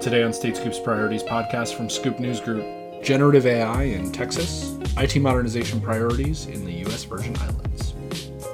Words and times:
Today 0.00 0.22
on 0.22 0.32
State 0.32 0.56
Scoop's 0.56 0.78
Priorities 0.78 1.24
podcast 1.24 1.74
from 1.74 1.90
Scoop 1.90 2.20
News 2.20 2.40
Group 2.40 2.64
Generative 3.02 3.46
AI 3.46 3.82
in 3.82 4.12
Texas, 4.12 4.78
IT 4.96 5.20
modernization 5.20 5.80
priorities 5.80 6.46
in 6.46 6.64
the 6.64 6.72
U.S. 6.72 7.02
Virgin 7.02 7.36
Islands. 7.38 7.94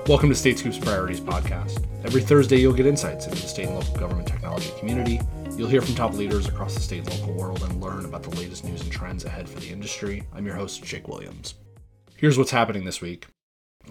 Welcome 0.07 0.31
to 0.31 0.35
State 0.35 0.59
Scoop's 0.59 0.79
Priorities 0.79 1.21
podcast. 1.21 1.87
Every 2.03 2.23
Thursday, 2.23 2.57
you'll 2.57 2.73
get 2.73 2.87
insights 2.87 3.27
into 3.27 3.43
the 3.43 3.47
state 3.47 3.67
and 3.67 3.75
local 3.75 3.95
government 3.99 4.27
technology 4.27 4.71
community. 4.79 5.21
You'll 5.55 5.69
hear 5.69 5.83
from 5.83 5.95
top 5.95 6.15
leaders 6.15 6.49
across 6.49 6.75
the 6.75 6.81
state 6.81 7.07
and 7.07 7.21
local 7.21 7.35
world 7.35 7.63
and 7.63 7.79
learn 7.79 8.07
about 8.07 8.23
the 8.23 8.35
latest 8.37 8.65
news 8.65 8.81
and 8.81 8.91
trends 8.91 9.27
ahead 9.27 9.47
for 9.47 9.61
the 9.61 9.69
industry. 9.69 10.23
I'm 10.33 10.47
your 10.47 10.57
host, 10.57 10.83
Jake 10.83 11.09
Williams. 11.09 11.57
Here's 12.17 12.39
what's 12.39 12.53
happening 12.53 12.85
this 12.85 13.03
week. 13.03 13.27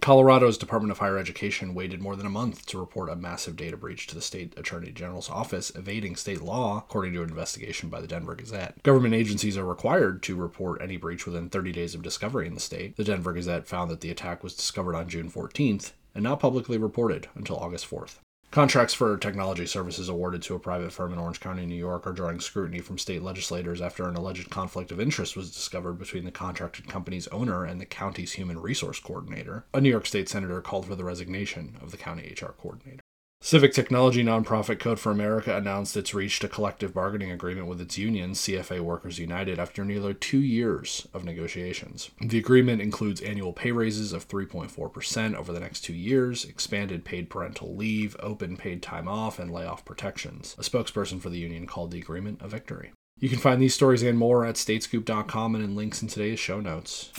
Colorado's 0.01 0.57
Department 0.57 0.91
of 0.91 0.97
Higher 0.97 1.17
Education 1.17 1.73
waited 1.73 2.01
more 2.01 2.15
than 2.15 2.25
a 2.25 2.29
month 2.29 2.65
to 2.67 2.79
report 2.79 3.09
a 3.09 3.15
massive 3.15 3.55
data 3.55 3.77
breach 3.77 4.07
to 4.07 4.15
the 4.15 4.21
state 4.21 4.53
attorney 4.57 4.91
general's 4.91 5.29
office, 5.29 5.71
evading 5.75 6.15
state 6.15 6.41
law, 6.41 6.77
according 6.77 7.13
to 7.13 7.23
an 7.23 7.29
investigation 7.29 7.89
by 7.89 8.01
the 8.01 8.07
Denver 8.07 8.35
Gazette. 8.35 8.81
Government 8.83 9.13
agencies 9.13 9.57
are 9.57 9.65
required 9.65 10.21
to 10.23 10.35
report 10.35 10.81
any 10.81 10.97
breach 10.97 11.25
within 11.25 11.49
30 11.49 11.71
days 11.71 11.95
of 11.95 12.01
discovery 12.01 12.47
in 12.47 12.53
the 12.53 12.59
state. 12.59 12.97
The 12.97 13.03
Denver 13.03 13.33
Gazette 13.33 13.67
found 13.67 13.89
that 13.91 14.01
the 14.01 14.11
attack 14.11 14.43
was 14.43 14.55
discovered 14.55 14.95
on 14.95 15.09
June 15.09 15.31
14th 15.31 15.93
and 16.13 16.23
not 16.23 16.39
publicly 16.39 16.77
reported 16.77 17.27
until 17.35 17.57
August 17.57 17.89
4th. 17.89 18.17
Contracts 18.53 18.93
for 18.93 19.17
technology 19.17 19.65
services 19.65 20.09
awarded 20.09 20.43
to 20.43 20.53
a 20.53 20.59
private 20.59 20.93
firm 20.93 21.11
in 21.11 21.17
Orange 21.17 21.39
County, 21.39 21.65
New 21.65 21.73
York, 21.73 22.05
are 22.05 22.13
drawing 22.13 22.39
scrutiny 22.39 22.81
from 22.81 22.99
state 22.99 23.23
legislators 23.23 23.81
after 23.81 24.07
an 24.07 24.15
alleged 24.15 24.51
conflict 24.51 24.91
of 24.91 24.99
interest 24.99 25.35
was 25.35 25.49
discovered 25.49 25.93
between 25.93 26.23
the 26.23 26.29
contracted 26.29 26.87
company's 26.87 27.27
owner 27.29 27.65
and 27.65 27.81
the 27.81 27.85
county's 27.87 28.33
human 28.33 28.59
resource 28.59 28.99
coordinator. 28.99 29.65
A 29.73 29.81
New 29.81 29.89
York 29.89 30.05
State 30.05 30.29
senator 30.29 30.61
called 30.61 30.85
for 30.85 30.93
the 30.93 31.03
resignation 31.03 31.77
of 31.81 31.89
the 31.89 31.97
county 31.97 32.31
HR 32.39 32.51
coordinator. 32.51 33.01
Civic 33.45 33.73
technology 33.73 34.23
nonprofit 34.23 34.79
Code 34.79 35.01
for 35.01 35.11
America 35.11 35.53
announced 35.57 35.97
it's 35.97 36.13
reached 36.13 36.45
a 36.45 36.47
collective 36.47 36.93
bargaining 36.93 37.29
agreement 37.29 37.67
with 37.67 37.81
its 37.81 37.97
union, 37.97 38.31
CFA 38.31 38.79
Workers 38.79 39.19
United, 39.19 39.59
after 39.59 39.83
nearly 39.83 40.13
two 40.13 40.39
years 40.39 41.09
of 41.13 41.25
negotiations. 41.25 42.09
The 42.21 42.37
agreement 42.37 42.81
includes 42.81 43.19
annual 43.19 43.51
pay 43.51 43.73
raises 43.73 44.13
of 44.13 44.29
3.4% 44.29 45.35
over 45.35 45.51
the 45.51 45.59
next 45.59 45.81
two 45.81 45.93
years, 45.93 46.45
expanded 46.45 47.03
paid 47.03 47.29
parental 47.29 47.75
leave, 47.75 48.15
open 48.21 48.55
paid 48.55 48.81
time 48.81 49.09
off, 49.09 49.39
and 49.39 49.51
layoff 49.51 49.83
protections. 49.83 50.55
A 50.57 50.61
spokesperson 50.61 51.19
for 51.19 51.29
the 51.29 51.39
union 51.39 51.67
called 51.67 51.91
the 51.91 51.99
agreement 51.99 52.39
a 52.41 52.47
victory. 52.47 52.93
You 53.19 53.27
can 53.27 53.39
find 53.39 53.61
these 53.61 53.75
stories 53.75 54.03
and 54.03 54.17
more 54.17 54.45
at 54.45 54.55
statescoop.com 54.55 55.53
and 55.53 55.63
in 55.65 55.75
links 55.75 56.01
in 56.01 56.07
today's 56.07 56.39
show 56.39 56.61
notes. 56.61 57.11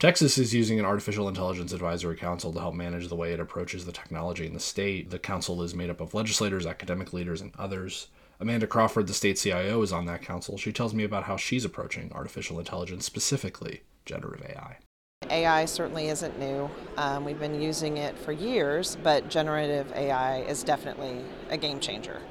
Texas 0.00 0.38
is 0.38 0.54
using 0.54 0.78
an 0.78 0.86
artificial 0.86 1.28
intelligence 1.28 1.74
advisory 1.74 2.16
council 2.16 2.54
to 2.54 2.58
help 2.58 2.74
manage 2.74 3.08
the 3.08 3.14
way 3.14 3.34
it 3.34 3.38
approaches 3.38 3.84
the 3.84 3.92
technology 3.92 4.46
in 4.46 4.54
the 4.54 4.58
state. 4.58 5.10
The 5.10 5.18
council 5.18 5.62
is 5.62 5.74
made 5.74 5.90
up 5.90 6.00
of 6.00 6.14
legislators, 6.14 6.64
academic 6.64 7.12
leaders, 7.12 7.42
and 7.42 7.52
others. 7.58 8.06
Amanda 8.40 8.66
Crawford, 8.66 9.08
the 9.08 9.12
state 9.12 9.36
CIO, 9.36 9.82
is 9.82 9.92
on 9.92 10.06
that 10.06 10.22
council. 10.22 10.56
She 10.56 10.72
tells 10.72 10.94
me 10.94 11.04
about 11.04 11.24
how 11.24 11.36
she's 11.36 11.66
approaching 11.66 12.10
artificial 12.14 12.58
intelligence, 12.58 13.04
specifically 13.04 13.82
generative 14.06 14.46
AI. 14.46 14.78
AI 15.28 15.66
certainly 15.66 16.08
isn't 16.08 16.38
new. 16.38 16.70
Um, 16.96 17.26
we've 17.26 17.38
been 17.38 17.60
using 17.60 17.98
it 17.98 18.16
for 18.16 18.32
years, 18.32 18.96
but 19.02 19.28
generative 19.28 19.92
AI 19.92 20.40
is 20.44 20.64
definitely 20.64 21.22
a 21.50 21.58
game 21.58 21.78
changer. 21.78 22.22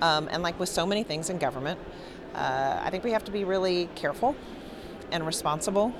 Um, 0.00 0.30
and 0.32 0.42
like 0.42 0.58
with 0.58 0.70
so 0.70 0.86
many 0.86 1.02
things 1.02 1.28
in 1.28 1.36
government, 1.36 1.78
uh, 2.34 2.80
I 2.82 2.88
think 2.88 3.04
we 3.04 3.10
have 3.10 3.24
to 3.24 3.32
be 3.32 3.44
really 3.44 3.90
careful 3.96 4.34
and 5.10 5.26
responsible 5.26 5.92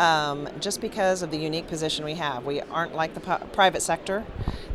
um, 0.00 0.48
just 0.60 0.80
because 0.80 1.22
of 1.22 1.30
the 1.30 1.36
unique 1.36 1.68
position 1.68 2.06
we 2.06 2.14
have. 2.14 2.46
We 2.46 2.62
aren't 2.62 2.94
like 2.94 3.12
the 3.12 3.20
private 3.20 3.82
sector, 3.82 4.24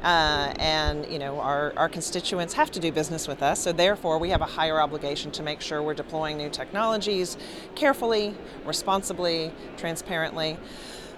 uh, 0.04 0.54
and 0.60 1.06
you 1.12 1.18
know 1.18 1.40
our, 1.40 1.74
our 1.76 1.90
constituents 1.90 2.54
have 2.54 2.72
to 2.72 2.80
do 2.80 2.92
business 2.92 3.28
with 3.28 3.42
us. 3.42 3.60
So 3.60 3.74
therefore, 3.74 4.20
we 4.20 4.30
have 4.30 4.42
a 4.42 4.46
higher 4.46 4.80
obligation 4.80 5.32
to 5.32 5.44
make 5.44 5.62
sure 5.62 5.82
we're 5.82 5.96
deploying 5.96 6.38
new 6.38 6.50
technologies 6.50 7.38
carefully, 7.74 8.36
responsibly, 8.66 9.52
transparently. 9.78 10.58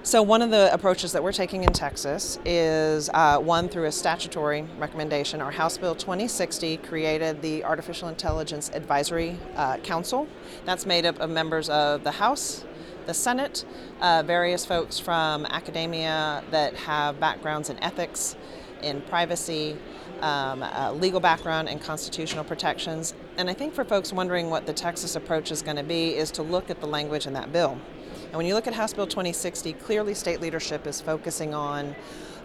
So, 0.03 0.23
one 0.23 0.41
of 0.41 0.51
the 0.51 0.73
approaches 0.73 1.11
that 1.11 1.21
we're 1.21 1.33
taking 1.33 1.65
in 1.65 1.73
Texas 1.73 2.39
is 2.45 3.09
uh, 3.13 3.39
one 3.39 3.67
through 3.67 3.87
a 3.87 3.91
statutory 3.91 4.65
recommendation. 4.79 5.41
Our 5.41 5.51
House 5.51 5.77
Bill 5.77 5.95
2060 5.95 6.77
created 6.77 7.41
the 7.41 7.65
Artificial 7.65 8.07
Intelligence 8.07 8.71
Advisory 8.73 9.37
uh, 9.57 9.77
Council. 9.79 10.25
That's 10.63 10.85
made 10.85 11.05
up 11.05 11.19
of 11.19 11.29
members 11.29 11.67
of 11.67 12.05
the 12.05 12.11
House, 12.11 12.63
the 13.07 13.13
Senate, 13.13 13.65
uh, 14.01 14.21
various 14.25 14.65
folks 14.65 14.99
from 14.99 15.45
academia 15.45 16.43
that 16.51 16.75
have 16.75 17.19
backgrounds 17.19 17.69
in 17.69 17.81
ethics, 17.81 18.35
in 18.83 19.01
privacy, 19.01 19.77
um, 20.21 20.63
legal 20.99 21.19
background, 21.19 21.69
and 21.69 21.81
constitutional 21.81 22.43
protections. 22.43 23.15
And 23.37 23.49
I 23.49 23.53
think 23.53 23.73
for 23.73 23.83
folks 23.83 24.13
wondering 24.13 24.49
what 24.49 24.65
the 24.65 24.73
Texas 24.73 25.15
approach 25.15 25.51
is 25.51 25.61
going 25.61 25.77
to 25.77 25.83
be, 25.83 26.15
is 26.15 26.29
to 26.31 26.43
look 26.43 26.69
at 26.69 26.81
the 26.81 26.87
language 26.87 27.25
in 27.25 27.33
that 27.33 27.51
bill. 27.51 27.79
And 28.25 28.33
when 28.33 28.45
you 28.45 28.53
look 28.53 28.67
at 28.67 28.73
House 28.73 28.93
Bill 28.93 29.07
2060, 29.07 29.73
clearly 29.73 30.13
state 30.13 30.41
leadership 30.41 30.85
is 30.85 30.99
focusing 30.99 31.53
on 31.53 31.95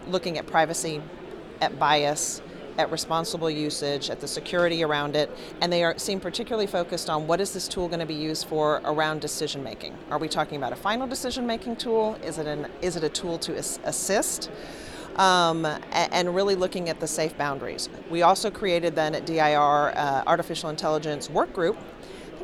looking 0.07 0.37
at 0.37 0.47
privacy, 0.47 1.01
at 1.61 1.77
bias, 1.77 2.41
at 2.77 2.91
responsible 2.91 3.49
usage, 3.49 4.09
at 4.09 4.19
the 4.19 4.27
security 4.27 4.83
around 4.83 5.15
it, 5.15 5.29
and 5.61 5.71
they 5.71 5.83
are 5.83 5.97
seem 5.97 6.19
particularly 6.19 6.67
focused 6.67 7.09
on 7.09 7.27
what 7.27 7.39
is 7.39 7.53
this 7.53 7.67
tool 7.67 7.87
going 7.87 7.99
to 7.99 8.05
be 8.05 8.13
used 8.13 8.47
for 8.47 8.81
around 8.85 9.21
decision 9.21 9.63
making. 9.63 9.95
Are 10.09 10.17
we 10.17 10.27
talking 10.27 10.57
about 10.57 10.73
a 10.73 10.75
final 10.75 11.07
decision 11.07 11.45
making 11.45 11.77
tool? 11.77 12.15
Is 12.23 12.37
it 12.37 12.47
an 12.47 12.67
is 12.81 12.95
it 12.95 13.03
a 13.03 13.09
tool 13.09 13.37
to 13.39 13.55
assist? 13.55 14.49
Um, 15.15 15.65
and 15.91 16.33
really 16.33 16.55
looking 16.55 16.89
at 16.89 16.99
the 16.99 17.05
safe 17.05 17.37
boundaries. 17.37 17.87
We 18.09 18.23
also 18.23 18.49
created 18.49 18.95
then 18.95 19.13
at 19.13 19.27
DIR 19.27 19.93
uh, 19.95 20.23
artificial 20.25 20.71
intelligence 20.71 21.29
work 21.29 21.53
group 21.53 21.77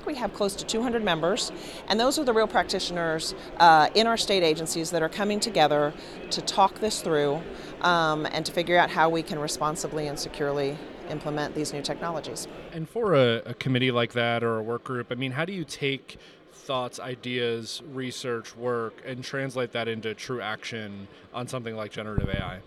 we 0.06 0.16
have 0.16 0.34
close 0.34 0.56
to 0.56 0.66
200 0.66 1.04
members, 1.04 1.52
and 1.88 2.00
those 2.00 2.20
are 2.20 2.24
the 2.24 2.34
real 2.34 2.48
practitioners 2.48 3.36
uh, 3.58 3.90
in 3.96 4.08
our 4.08 4.18
state 4.18 4.44
agencies 4.44 4.92
that 4.92 5.02
are 5.02 5.10
coming 5.10 5.40
together 5.40 5.94
to 6.32 6.42
talk 6.42 6.80
this 6.80 7.02
through 7.02 7.42
um, 7.82 8.26
and 8.32 8.46
to 8.46 8.52
figure 8.52 8.78
out 8.78 8.90
how 8.90 9.10
we 9.10 9.24
can 9.24 9.40
responsibly 9.40 10.08
and 10.08 10.20
securely 10.20 10.78
implement 11.10 11.56
these 11.56 11.74
new 11.74 11.82
technologies. 11.82 12.48
And 12.72 12.88
for 12.88 13.16
a, 13.16 13.42
a 13.46 13.54
committee 13.56 13.92
like 13.92 14.14
that 14.14 14.44
or 14.44 14.58
a 14.58 14.64
work 14.64 14.84
group, 14.84 15.08
I 15.12 15.16
mean, 15.16 15.32
how 15.32 15.46
do 15.46 15.54
you 15.54 15.64
take 15.64 16.18
thoughts, 16.54 17.00
ideas, 17.00 17.82
research, 17.94 18.56
work, 18.56 19.02
and 19.06 19.24
translate 19.24 19.72
that 19.72 19.88
into 19.88 20.14
true 20.14 20.42
action 20.42 21.08
on 21.34 21.48
something 21.48 21.76
like 21.76 21.92
generative 21.92 22.30
AI? 22.30 22.60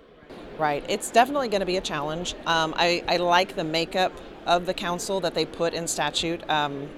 Right. 0.58 0.84
It's 0.88 1.10
definitely 1.10 1.48
going 1.48 1.60
to 1.60 1.66
be 1.66 1.76
a 1.76 1.80
challenge. 1.80 2.34
Um, 2.46 2.74
I, 2.76 3.04
I, 3.08 3.16
like 3.18 3.56
the 3.56 3.64
makeup 3.64 4.12
of 4.46 4.66
the 4.66 4.74
council 4.74 5.20
that 5.20 5.34
they 5.34 5.46
put 5.46 5.72
in 5.72 5.86
statute. 5.86 6.48
Um, 6.50 6.88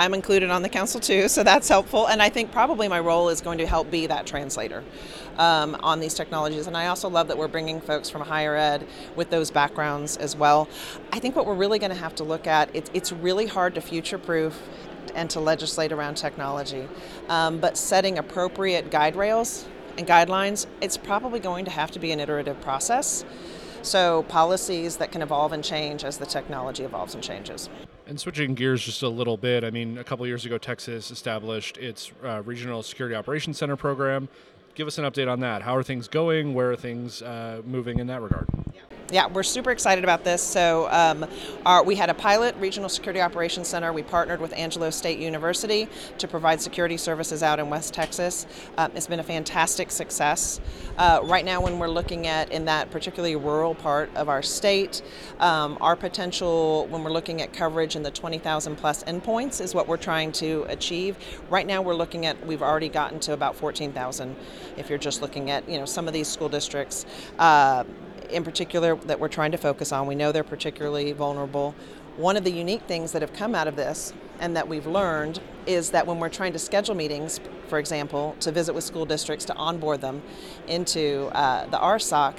I'm 0.00 0.14
included 0.14 0.48
on 0.48 0.62
the 0.62 0.70
council 0.70 0.98
too, 0.98 1.28
so 1.28 1.42
that's 1.42 1.68
helpful. 1.68 2.06
And 2.06 2.22
I 2.22 2.30
think 2.30 2.52
probably 2.52 2.88
my 2.88 3.00
role 3.00 3.28
is 3.28 3.42
going 3.42 3.58
to 3.58 3.66
help 3.66 3.90
be 3.90 4.06
that 4.06 4.24
translator 4.24 4.82
um, 5.36 5.76
on 5.80 6.00
these 6.00 6.14
technologies. 6.14 6.66
And 6.66 6.74
I 6.74 6.86
also 6.86 7.10
love 7.10 7.28
that 7.28 7.36
we're 7.36 7.48
bringing 7.48 7.82
folks 7.82 8.08
from 8.08 8.22
higher 8.22 8.56
ed 8.56 8.86
with 9.14 9.28
those 9.28 9.50
backgrounds 9.50 10.16
as 10.16 10.34
well. 10.34 10.70
I 11.12 11.18
think 11.18 11.36
what 11.36 11.44
we're 11.44 11.54
really 11.54 11.78
going 11.78 11.92
to 11.92 11.98
have 11.98 12.14
to 12.14 12.24
look 12.24 12.46
at 12.46 12.74
it's, 12.74 12.90
it's 12.94 13.12
really 13.12 13.46
hard 13.46 13.74
to 13.74 13.82
future 13.82 14.16
proof 14.16 14.58
and 15.14 15.28
to 15.28 15.38
legislate 15.38 15.92
around 15.92 16.14
technology, 16.14 16.88
um, 17.28 17.58
but 17.58 17.76
setting 17.76 18.16
appropriate 18.16 18.90
guide 18.90 19.16
rails 19.16 19.66
and 19.98 20.06
guidelines, 20.06 20.66
it's 20.80 20.96
probably 20.96 21.40
going 21.40 21.66
to 21.66 21.70
have 21.70 21.90
to 21.90 21.98
be 21.98 22.10
an 22.10 22.20
iterative 22.20 22.58
process. 22.62 23.22
So, 23.82 24.22
policies 24.28 24.96
that 24.96 25.12
can 25.12 25.20
evolve 25.20 25.52
and 25.52 25.62
change 25.64 26.04
as 26.04 26.16
the 26.16 26.26
technology 26.26 26.84
evolves 26.84 27.14
and 27.14 27.22
changes. 27.22 27.68
And 28.10 28.18
switching 28.18 28.54
gears 28.56 28.82
just 28.82 29.04
a 29.04 29.08
little 29.08 29.36
bit, 29.36 29.62
I 29.62 29.70
mean, 29.70 29.96
a 29.96 30.02
couple 30.02 30.26
years 30.26 30.44
ago, 30.44 30.58
Texas 30.58 31.12
established 31.12 31.78
its 31.78 32.10
uh, 32.24 32.42
Regional 32.44 32.82
Security 32.82 33.14
Operations 33.14 33.56
Center 33.56 33.76
program. 33.76 34.28
Give 34.74 34.88
us 34.88 34.98
an 34.98 35.04
update 35.04 35.30
on 35.30 35.38
that. 35.40 35.62
How 35.62 35.76
are 35.76 35.84
things 35.84 36.08
going? 36.08 36.52
Where 36.52 36.72
are 36.72 36.76
things 36.76 37.22
uh, 37.22 37.62
moving 37.64 38.00
in 38.00 38.08
that 38.08 38.20
regard? 38.20 38.48
yeah, 38.74 38.80
we're 39.32 39.42
super 39.42 39.70
excited 39.70 40.04
about 40.04 40.24
this. 40.24 40.42
So, 40.42 40.88
um, 40.90 41.26
our, 41.66 41.82
we 41.82 41.96
had 41.96 42.10
a 42.10 42.14
pilot 42.14 42.54
regional 42.56 42.88
security 42.88 43.20
operations 43.20 43.68
center. 43.68 43.92
We 43.92 44.02
partnered 44.02 44.40
with 44.40 44.52
Angelo 44.52 44.90
State 44.90 45.18
University 45.18 45.88
to 46.18 46.28
provide 46.28 46.60
security 46.60 46.96
services 46.96 47.42
out 47.42 47.58
in 47.58 47.68
West 47.70 47.92
Texas. 47.92 48.46
Um, 48.78 48.92
it's 48.94 49.06
been 49.06 49.20
a 49.20 49.24
fantastic 49.24 49.90
success. 49.90 50.60
Uh, 50.96 51.20
right 51.24 51.44
now, 51.44 51.60
when 51.60 51.78
we're 51.78 51.88
looking 51.88 52.26
at 52.26 52.52
in 52.52 52.64
that 52.66 52.90
particularly 52.90 53.36
rural 53.36 53.74
part 53.74 54.14
of 54.14 54.28
our 54.28 54.42
state, 54.42 55.02
um, 55.40 55.76
our 55.80 55.96
potential 55.96 56.86
when 56.88 57.02
we're 57.02 57.10
looking 57.10 57.42
at 57.42 57.52
coverage 57.52 57.96
in 57.96 58.02
the 58.02 58.10
20,000 58.10 58.76
plus 58.76 59.02
endpoints 59.04 59.60
is 59.60 59.74
what 59.74 59.88
we're 59.88 59.96
trying 59.96 60.32
to 60.32 60.64
achieve. 60.68 61.16
Right 61.48 61.66
now, 61.66 61.82
we're 61.82 61.94
looking 61.94 62.26
at 62.26 62.46
we've 62.46 62.62
already 62.62 62.88
gotten 62.88 63.18
to 63.20 63.32
about 63.32 63.56
14,000. 63.56 64.36
If 64.76 64.88
you're 64.88 64.98
just 64.98 65.22
looking 65.22 65.50
at 65.50 65.68
you 65.68 65.78
know 65.78 65.84
some 65.84 66.06
of 66.06 66.14
these 66.14 66.28
school 66.28 66.48
districts. 66.48 67.06
Uh, 67.38 67.84
in 68.32 68.44
particular 68.44 68.96
that 68.96 69.20
we're 69.20 69.28
trying 69.28 69.52
to 69.52 69.58
focus 69.58 69.92
on. 69.92 70.06
We 70.06 70.14
know 70.14 70.32
they're 70.32 70.44
particularly 70.44 71.12
vulnerable. 71.12 71.74
One 72.16 72.36
of 72.36 72.44
the 72.44 72.52
unique 72.52 72.82
things 72.82 73.12
that 73.12 73.22
have 73.22 73.32
come 73.32 73.54
out 73.54 73.68
of 73.68 73.76
this 73.76 74.12
and 74.40 74.56
that 74.56 74.68
we've 74.68 74.86
learned 74.86 75.40
is 75.66 75.90
that 75.90 76.06
when 76.06 76.18
we're 76.18 76.28
trying 76.28 76.52
to 76.52 76.58
schedule 76.58 76.94
meetings, 76.94 77.40
for 77.68 77.78
example, 77.78 78.36
to 78.40 78.50
visit 78.50 78.74
with 78.74 78.84
school 78.84 79.04
districts 79.04 79.44
to 79.46 79.54
onboard 79.54 80.00
them 80.00 80.22
into 80.66 81.30
uh, 81.34 81.66
the 81.66 81.78
RSOC, 81.78 82.34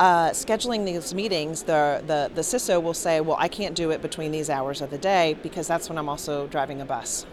uh, 0.00 0.30
scheduling 0.30 0.84
these 0.84 1.12
meetings, 1.14 1.62
the, 1.64 2.02
the, 2.06 2.30
the 2.34 2.40
CISO 2.40 2.82
will 2.82 2.94
say, 2.94 3.20
well, 3.20 3.36
I 3.38 3.48
can't 3.48 3.74
do 3.74 3.90
it 3.90 4.00
between 4.00 4.30
these 4.30 4.48
hours 4.48 4.80
of 4.80 4.90
the 4.90 4.98
day 4.98 5.36
because 5.42 5.66
that's 5.66 5.88
when 5.88 5.98
I'm 5.98 6.08
also 6.08 6.46
driving 6.46 6.80
a 6.80 6.84
bus. 6.84 7.26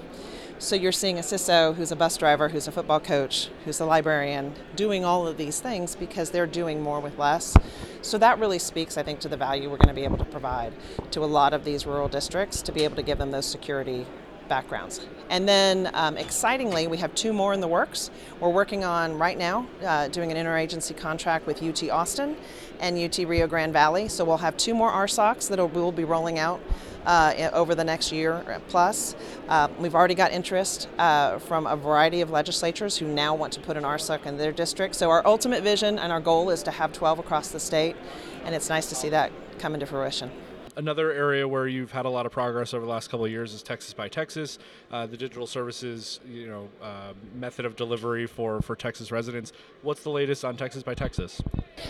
So 0.57 0.77
you're 0.77 0.93
seeing 0.93 1.17
a 1.17 1.21
CISO 1.21 1.75
who's 1.75 1.91
a 1.91 1.97
bus 1.97 2.15
driver, 2.15 2.47
who's 2.47 2.65
a 2.65 2.71
football 2.71 3.01
coach, 3.01 3.49
who's 3.65 3.81
a 3.81 3.85
librarian, 3.85 4.53
doing 4.77 5.03
all 5.03 5.27
of 5.27 5.35
these 5.35 5.59
things 5.59 5.95
because 5.95 6.31
they're 6.31 6.47
doing 6.47 6.81
more 6.81 7.01
with 7.01 7.19
less. 7.19 7.57
So 8.01 8.17
that 8.19 8.39
really 8.39 8.59
speaks, 8.59 8.97
I 8.97 9.03
think, 9.03 9.19
to 9.21 9.27
the 9.27 9.35
value 9.35 9.69
we're 9.69 9.77
going 9.77 9.89
to 9.89 9.93
be 9.93 10.05
able 10.05 10.17
to 10.17 10.25
provide 10.25 10.71
to 11.11 11.25
a 11.25 11.27
lot 11.27 11.53
of 11.53 11.65
these 11.65 11.85
rural 11.85 12.07
districts 12.07 12.61
to 12.61 12.71
be 12.71 12.85
able 12.85 12.95
to 12.95 13.03
give 13.03 13.17
them 13.17 13.31
those 13.31 13.45
security 13.45 14.05
backgrounds. 14.47 15.05
And 15.29 15.47
then, 15.47 15.89
um, 15.93 16.15
excitingly, 16.17 16.87
we 16.87 16.97
have 16.97 17.13
two 17.15 17.33
more 17.33 17.53
in 17.53 17.59
the 17.59 17.67
works. 17.67 18.09
We're 18.39 18.49
working 18.49 18.85
on 18.85 19.17
right 19.17 19.37
now 19.37 19.67
uh, 19.83 20.07
doing 20.07 20.31
an 20.31 20.37
interagency 20.37 20.95
contract 20.95 21.47
with 21.47 21.61
UT 21.61 21.89
Austin 21.89 22.37
and 22.79 22.97
UT 22.97 23.17
Rio 23.27 23.47
Grande 23.47 23.73
Valley. 23.73 24.07
So 24.07 24.23
we'll 24.23 24.37
have 24.37 24.55
two 24.55 24.73
more 24.73 24.91
RSOCs 24.91 25.49
that 25.49 25.73
we'll 25.73 25.91
be 25.91 26.05
rolling 26.05 26.39
out. 26.39 26.61
Uh, 27.05 27.51
over 27.53 27.75
the 27.75 27.83
next 27.83 28.11
year 28.11 28.43
plus. 28.67 29.15
Uh, 29.47 29.67
we've 29.77 29.93
already 29.93 30.15
got 30.15 30.31
interest 30.31 30.89
uh, 30.97 31.37
from 31.37 31.67
a 31.67 31.75
variety 31.75 32.21
of 32.21 32.31
legislatures 32.31 32.97
who 32.97 33.05
now 33.05 33.35
want 33.35 33.53
to 33.53 33.59
put 33.59 33.77
an 33.77 33.83
RSOC 33.83 34.25
in 34.25 34.37
their 34.37 34.51
district. 34.51 34.95
So, 34.95 35.11
our 35.11 35.25
ultimate 35.25 35.61
vision 35.61 35.99
and 35.99 36.11
our 36.11 36.19
goal 36.19 36.49
is 36.49 36.63
to 36.63 36.71
have 36.71 36.93
12 36.93 37.19
across 37.19 37.49
the 37.49 37.59
state, 37.59 37.95
and 38.43 38.55
it's 38.55 38.69
nice 38.69 38.89
to 38.89 38.95
see 38.95 39.09
that 39.09 39.31
come 39.59 39.75
into 39.75 39.85
fruition. 39.85 40.31
Another 40.77 41.13
area 41.13 41.47
where 41.47 41.67
you've 41.67 41.91
had 41.91 42.05
a 42.05 42.09
lot 42.09 42.25
of 42.25 42.33
progress 42.33 42.73
over 42.73 42.85
the 42.85 42.91
last 42.91 43.09
couple 43.09 43.25
of 43.25 43.31
years 43.31 43.53
is 43.53 43.63
Texas 43.63 43.93
by 43.93 44.09
Texas, 44.09 44.59
uh, 44.91 45.05
the 45.05 45.15
digital 45.15 45.47
services, 45.47 46.19
you 46.27 46.47
know, 46.47 46.67
uh, 46.81 47.13
method 47.33 47.65
of 47.65 47.77
delivery 47.77 48.27
for 48.27 48.61
for 48.61 48.75
Texas 48.75 49.09
residents. 49.09 49.53
What's 49.83 50.03
the 50.03 50.09
latest 50.09 50.43
on 50.43 50.57
Texas 50.57 50.83
by 50.83 50.93
Texas? 50.93 51.41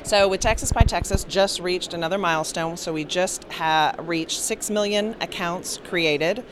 So, 0.03 0.27
with 0.27 0.39
Texas 0.39 0.71
by 0.71 0.81
Texas, 0.81 1.23
just 1.23 1.59
reached 1.61 1.95
another 1.95 2.19
milestone. 2.19 2.77
So, 2.77 2.93
we 2.93 3.05
just 3.05 3.45
have 3.45 4.07
reached 4.07 4.39
six 4.39 4.69
million 4.69 5.15
accounts 5.19 5.79
created. 5.85 6.45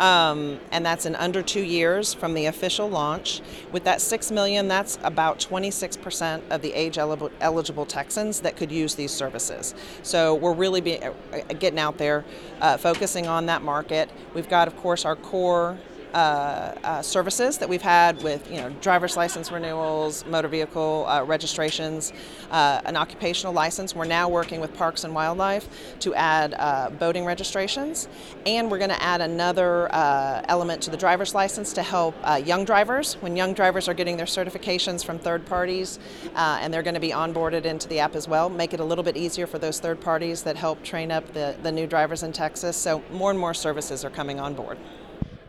Um, 0.00 0.60
and 0.72 0.84
that's 0.84 1.06
in 1.06 1.14
under 1.14 1.42
two 1.42 1.62
years 1.62 2.12
from 2.12 2.34
the 2.34 2.46
official 2.46 2.88
launch. 2.88 3.40
With 3.72 3.84
that 3.84 4.00
six 4.00 4.30
million, 4.30 4.68
that's 4.68 4.98
about 5.02 5.38
26% 5.38 6.42
of 6.50 6.62
the 6.62 6.72
age 6.74 6.98
eligible 6.98 7.86
Texans 7.86 8.40
that 8.40 8.56
could 8.56 8.70
use 8.70 8.94
these 8.94 9.10
services. 9.10 9.74
So 10.02 10.34
we're 10.34 10.52
really 10.52 10.80
be, 10.80 11.02
uh, 11.02 11.12
getting 11.58 11.78
out 11.78 11.98
there, 11.98 12.24
uh, 12.60 12.76
focusing 12.76 13.26
on 13.26 13.46
that 13.46 13.62
market. 13.62 14.10
We've 14.34 14.48
got, 14.48 14.68
of 14.68 14.76
course, 14.76 15.04
our 15.04 15.16
core 15.16 15.78
uh, 16.16 16.74
uh, 16.82 17.02
services 17.02 17.58
that 17.58 17.68
we've 17.68 17.82
had 17.82 18.22
with 18.22 18.50
you 18.50 18.56
know 18.58 18.70
driver's 18.80 19.18
license 19.18 19.52
renewals, 19.52 20.24
motor 20.24 20.48
vehicle 20.48 21.04
uh, 21.06 21.22
registrations, 21.22 22.14
uh, 22.50 22.80
an 22.86 22.96
occupational 22.96 23.52
license. 23.52 23.94
We're 23.94 24.06
now 24.06 24.26
working 24.30 24.58
with 24.58 24.74
Parks 24.74 25.04
and 25.04 25.14
Wildlife 25.14 25.68
to 26.00 26.14
add 26.14 26.54
uh, 26.56 26.88
boating 26.88 27.26
registrations, 27.26 28.08
and 28.46 28.70
we're 28.70 28.78
going 28.78 28.88
to 28.88 29.02
add 29.02 29.20
another 29.20 29.90
element 30.48 30.80
to 30.82 30.90
the 30.90 30.96
driver's 30.96 31.34
license 31.34 31.74
to 31.74 31.82
help 31.82 32.14
young 32.46 32.64
drivers. 32.64 33.18
When 33.20 33.36
young 33.36 33.52
drivers 33.52 33.86
are 33.86 33.94
getting 33.94 34.16
their 34.16 34.24
certifications 34.24 35.04
from 35.04 35.18
third 35.18 35.44
parties, 35.44 35.98
and 36.34 36.72
they're 36.72 36.82
going 36.82 36.94
to 36.94 37.00
be 37.00 37.10
onboarded 37.10 37.66
into 37.66 37.88
the 37.88 37.98
app 37.98 38.14
as 38.14 38.26
well, 38.26 38.48
make 38.48 38.72
it 38.72 38.80
a 38.80 38.84
little 38.84 39.04
bit 39.04 39.18
easier 39.18 39.46
for 39.46 39.58
those 39.58 39.80
third 39.80 40.00
parties 40.00 40.44
that 40.44 40.56
help 40.56 40.82
train 40.82 41.12
up 41.12 41.30
the, 41.34 41.56
the 41.62 41.70
new 41.70 41.86
drivers 41.86 42.22
in 42.22 42.32
Texas. 42.32 42.74
So 42.74 43.02
more 43.12 43.30
and 43.30 43.38
more 43.38 43.52
services 43.52 44.02
are 44.02 44.10
coming 44.10 44.40
on 44.40 44.54
board. 44.54 44.78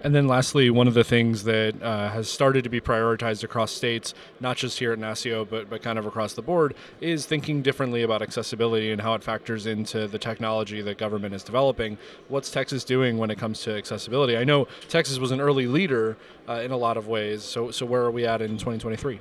And 0.03 0.13
then, 0.13 0.27
lastly, 0.27 0.69
one 0.69 0.87
of 0.87 0.93
the 0.93 1.03
things 1.03 1.43
that 1.43 1.81
uh, 1.81 2.09
has 2.09 2.29
started 2.29 2.63
to 2.63 2.69
be 2.69 2.79
prioritized 2.79 3.43
across 3.43 3.71
states, 3.71 4.13
not 4.39 4.55
just 4.55 4.77
here 4.77 4.93
at 4.93 4.99
NASCIO, 4.99 5.49
but, 5.49 5.69
but 5.69 5.81
kind 5.81 5.97
of 5.97 6.05
across 6.05 6.33
the 6.33 6.41
board, 6.41 6.75
is 7.01 7.25
thinking 7.25 7.61
differently 7.61 8.03
about 8.03 8.21
accessibility 8.21 8.91
and 8.91 9.01
how 9.01 9.15
it 9.15 9.23
factors 9.23 9.65
into 9.65 10.07
the 10.07 10.19
technology 10.19 10.81
that 10.81 10.97
government 10.97 11.33
is 11.33 11.43
developing. 11.43 11.97
What's 12.27 12.51
Texas 12.51 12.83
doing 12.83 13.17
when 13.17 13.31
it 13.31 13.39
comes 13.39 13.61
to 13.61 13.75
accessibility? 13.75 14.37
I 14.37 14.43
know 14.43 14.67
Texas 14.87 15.17
was 15.17 15.31
an 15.31 15.41
early 15.41 15.65
leader 15.65 16.15
uh, 16.47 16.61
in 16.63 16.71
a 16.71 16.77
lot 16.77 16.97
of 16.97 17.07
ways. 17.07 17.43
So, 17.43 17.71
so 17.71 17.85
where 17.85 18.03
are 18.03 18.11
we 18.11 18.25
at 18.25 18.41
in 18.41 18.51
2023? 18.51 19.19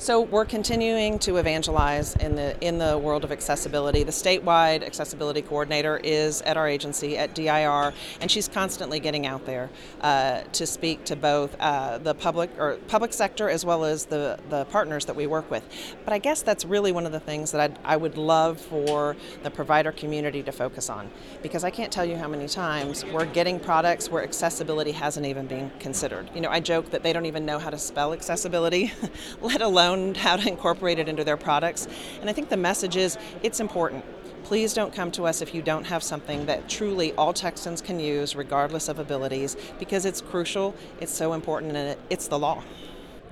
So 0.00 0.22
we're 0.22 0.46
continuing 0.46 1.18
to 1.18 1.36
evangelize 1.36 2.16
in 2.16 2.34
the 2.34 2.58
in 2.66 2.78
the 2.78 2.96
world 2.96 3.22
of 3.22 3.30
accessibility. 3.30 4.02
The 4.02 4.10
statewide 4.10 4.82
accessibility 4.82 5.42
coordinator 5.42 6.00
is 6.02 6.40
at 6.40 6.56
our 6.56 6.66
agency 6.66 7.18
at 7.18 7.34
DIR, 7.34 7.92
and 8.22 8.30
she's 8.30 8.48
constantly 8.48 8.98
getting 8.98 9.26
out 9.26 9.44
there 9.44 9.68
uh, 10.00 10.40
to 10.52 10.66
speak 10.66 11.04
to 11.04 11.16
both 11.16 11.54
uh, 11.60 11.98
the 11.98 12.14
public 12.14 12.48
or 12.58 12.78
public 12.88 13.12
sector 13.12 13.50
as 13.50 13.66
well 13.66 13.84
as 13.84 14.06
the 14.06 14.38
the 14.48 14.64
partners 14.70 15.04
that 15.04 15.14
we 15.14 15.26
work 15.26 15.50
with. 15.50 15.68
But 16.06 16.14
I 16.14 16.18
guess 16.18 16.40
that's 16.40 16.64
really 16.64 16.92
one 16.92 17.04
of 17.04 17.12
the 17.12 17.20
things 17.20 17.52
that 17.52 17.60
I'd, 17.60 17.78
I 17.84 17.98
would 17.98 18.16
love 18.16 18.58
for 18.58 19.16
the 19.42 19.50
provider 19.50 19.92
community 19.92 20.42
to 20.44 20.50
focus 20.50 20.88
on, 20.88 21.10
because 21.42 21.62
I 21.62 21.68
can't 21.68 21.92
tell 21.92 22.06
you 22.06 22.16
how 22.16 22.26
many 22.26 22.48
times 22.48 23.04
we're 23.04 23.26
getting 23.26 23.60
products 23.60 24.08
where 24.08 24.22
accessibility 24.22 24.92
hasn't 24.92 25.26
even 25.26 25.46
been 25.46 25.70
considered. 25.78 26.30
You 26.34 26.40
know, 26.40 26.48
I 26.48 26.60
joke 26.60 26.88
that 26.92 27.02
they 27.02 27.12
don't 27.12 27.26
even 27.26 27.44
know 27.44 27.58
how 27.58 27.68
to 27.68 27.78
spell 27.78 28.14
accessibility, 28.14 28.94
let 29.42 29.60
alone 29.60 29.89
how 30.16 30.36
to 30.36 30.48
incorporate 30.48 30.98
it 30.98 31.08
into 31.08 31.24
their 31.24 31.36
products. 31.36 31.88
And 32.20 32.28
I 32.28 32.32
think 32.32 32.48
the 32.48 32.56
message 32.56 32.96
is 32.96 33.18
it's 33.42 33.60
important. 33.60 34.04
Please 34.44 34.74
don't 34.74 34.92
come 34.92 35.10
to 35.12 35.24
us 35.24 35.42
if 35.42 35.54
you 35.54 35.62
don't 35.62 35.84
have 35.84 36.02
something 36.02 36.46
that 36.46 36.68
truly 36.68 37.12
all 37.12 37.32
Texans 37.32 37.80
can 37.80 38.00
use, 38.00 38.34
regardless 38.34 38.88
of 38.88 38.98
abilities, 38.98 39.56
because 39.78 40.04
it's 40.04 40.20
crucial, 40.20 40.74
it's 41.00 41.12
so 41.12 41.34
important, 41.34 41.76
and 41.76 41.96
it's 42.08 42.26
the 42.26 42.38
law 42.38 42.62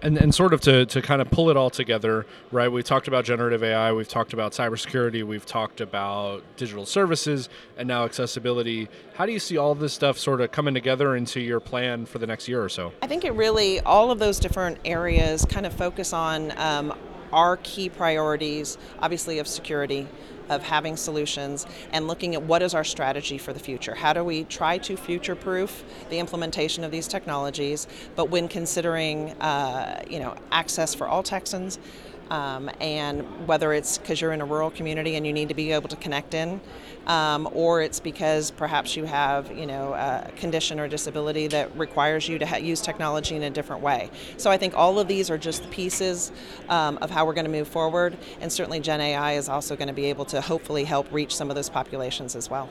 and, 0.02 0.16
and 0.16 0.34
sort 0.34 0.52
of 0.52 0.60
to, 0.62 0.86
to 0.86 1.02
kind 1.02 1.20
of 1.20 1.30
pull 1.30 1.50
it 1.50 1.56
all 1.56 1.70
together, 1.70 2.26
right? 2.52 2.70
We 2.70 2.82
talked 2.82 3.08
about 3.08 3.24
generative 3.24 3.62
AI, 3.62 3.92
we've 3.92 4.08
talked 4.08 4.32
about 4.32 4.52
cybersecurity, 4.52 5.24
we've 5.24 5.46
talked 5.46 5.80
about 5.80 6.42
digital 6.56 6.86
services, 6.86 7.48
and 7.76 7.88
now 7.88 8.04
accessibility. 8.04 8.88
How 9.14 9.26
do 9.26 9.32
you 9.32 9.40
see 9.40 9.56
all 9.56 9.74
this 9.74 9.92
stuff 9.92 10.18
sort 10.18 10.40
of 10.40 10.52
coming 10.52 10.74
together 10.74 11.16
into 11.16 11.40
your 11.40 11.60
plan 11.60 12.06
for 12.06 12.18
the 12.18 12.26
next 12.26 12.48
year 12.48 12.62
or 12.62 12.68
so? 12.68 12.92
I 13.02 13.06
think 13.06 13.24
it 13.24 13.32
really, 13.32 13.80
all 13.80 14.10
of 14.10 14.18
those 14.18 14.38
different 14.38 14.78
areas 14.84 15.44
kind 15.44 15.66
of 15.66 15.72
focus 15.72 16.12
on 16.12 16.56
um, 16.58 16.94
our 17.32 17.56
key 17.58 17.88
priorities, 17.88 18.78
obviously, 19.00 19.38
of 19.38 19.46
security, 19.46 20.06
of 20.48 20.62
having 20.62 20.96
solutions 20.96 21.66
and 21.92 22.06
looking 22.06 22.34
at 22.34 22.42
what 22.42 22.62
is 22.62 22.74
our 22.74 22.84
strategy 22.84 23.38
for 23.38 23.52
the 23.52 23.58
future. 23.58 23.94
How 23.94 24.12
do 24.12 24.24
we 24.24 24.44
try 24.44 24.78
to 24.78 24.96
future 24.96 25.34
proof 25.34 25.84
the 26.10 26.18
implementation 26.18 26.84
of 26.84 26.90
these 26.90 27.08
technologies, 27.08 27.86
but 28.16 28.30
when 28.30 28.48
considering 28.48 29.30
uh, 29.40 30.02
you 30.08 30.18
know 30.18 30.34
access 30.50 30.94
for 30.94 31.06
all 31.06 31.22
Texans, 31.22 31.78
um, 32.30 32.70
and 32.80 33.46
whether 33.46 33.72
it's 33.72 33.98
because 33.98 34.20
you're 34.20 34.32
in 34.32 34.40
a 34.40 34.44
rural 34.44 34.70
community 34.70 35.16
and 35.16 35.26
you 35.26 35.32
need 35.32 35.48
to 35.48 35.54
be 35.54 35.72
able 35.72 35.88
to 35.88 35.96
connect 35.96 36.34
in, 36.34 36.60
um, 37.06 37.48
or 37.52 37.80
it's 37.80 38.00
because 38.00 38.50
perhaps 38.50 38.96
you 38.96 39.04
have 39.04 39.50
you 39.56 39.66
know 39.66 39.94
a 39.94 40.30
condition 40.36 40.78
or 40.78 40.88
disability 40.88 41.46
that 41.48 41.76
requires 41.76 42.28
you 42.28 42.38
to 42.38 42.46
ha- 42.46 42.56
use 42.56 42.80
technology 42.80 43.36
in 43.36 43.42
a 43.42 43.50
different 43.50 43.82
way. 43.82 44.10
So 44.36 44.50
I 44.50 44.56
think 44.56 44.74
all 44.76 44.98
of 44.98 45.08
these 45.08 45.30
are 45.30 45.38
just 45.38 45.68
pieces 45.70 46.32
um, 46.68 46.98
of 46.98 47.10
how 47.10 47.26
we're 47.26 47.34
going 47.34 47.46
to 47.46 47.50
move 47.50 47.68
forward, 47.68 48.16
and 48.40 48.52
certainly 48.52 48.80
Gen 48.80 49.00
AI 49.00 49.32
is 49.32 49.48
also 49.48 49.76
going 49.76 49.88
to 49.88 49.94
be 49.94 50.06
able 50.06 50.24
to 50.26 50.40
hopefully 50.40 50.84
help 50.84 51.10
reach 51.12 51.34
some 51.34 51.50
of 51.50 51.56
those 51.56 51.68
populations 51.68 52.36
as 52.36 52.50
well. 52.50 52.68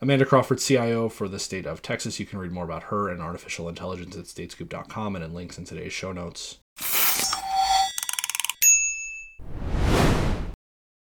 Amanda 0.00 0.24
Crawford, 0.24 0.60
CIO 0.60 1.08
for 1.08 1.26
the 1.26 1.40
state 1.40 1.66
of 1.66 1.82
Texas. 1.82 2.20
You 2.20 2.26
can 2.26 2.38
read 2.38 2.52
more 2.52 2.64
about 2.64 2.84
her 2.84 3.08
and 3.08 3.20
artificial 3.20 3.68
intelligence 3.68 4.16
at 4.16 4.26
statescoop.com 4.26 5.16
and 5.16 5.24
in 5.24 5.34
links 5.34 5.58
in 5.58 5.64
today's 5.64 5.92
show 5.92 6.12
notes. 6.12 6.58